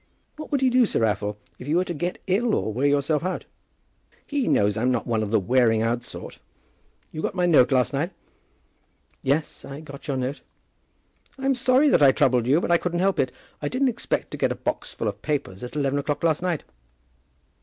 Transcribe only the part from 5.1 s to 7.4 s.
of the wearing out sort. You got